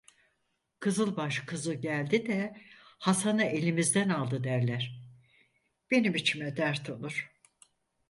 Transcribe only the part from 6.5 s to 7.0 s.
dert